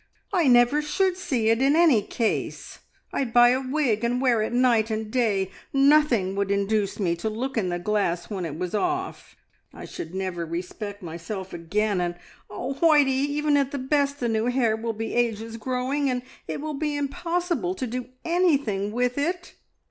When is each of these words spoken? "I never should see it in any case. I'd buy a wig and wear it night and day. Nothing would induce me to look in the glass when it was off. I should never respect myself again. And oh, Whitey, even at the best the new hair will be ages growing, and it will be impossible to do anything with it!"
"I 0.33 0.47
never 0.47 0.81
should 0.81 1.15
see 1.15 1.49
it 1.49 1.61
in 1.61 1.75
any 1.75 2.01
case. 2.01 2.79
I'd 3.13 3.31
buy 3.31 3.49
a 3.49 3.61
wig 3.61 4.03
and 4.03 4.19
wear 4.19 4.41
it 4.41 4.51
night 4.51 4.89
and 4.89 5.11
day. 5.11 5.51
Nothing 5.73 6.35
would 6.35 6.49
induce 6.49 6.99
me 6.99 7.15
to 7.17 7.29
look 7.29 7.55
in 7.55 7.69
the 7.69 7.77
glass 7.77 8.27
when 8.27 8.43
it 8.43 8.57
was 8.57 8.73
off. 8.73 9.35
I 9.71 9.85
should 9.85 10.15
never 10.15 10.43
respect 10.43 11.03
myself 11.03 11.53
again. 11.53 12.01
And 12.01 12.15
oh, 12.49 12.79
Whitey, 12.81 13.09
even 13.11 13.55
at 13.57 13.69
the 13.69 13.77
best 13.77 14.19
the 14.19 14.27
new 14.27 14.47
hair 14.47 14.75
will 14.75 14.93
be 14.93 15.13
ages 15.13 15.57
growing, 15.57 16.09
and 16.09 16.23
it 16.47 16.61
will 16.61 16.73
be 16.73 16.95
impossible 16.95 17.75
to 17.75 17.85
do 17.85 18.09
anything 18.25 18.91
with 18.91 19.19
it!" 19.19 19.53